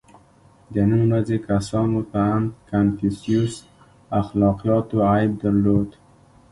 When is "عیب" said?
5.11-5.31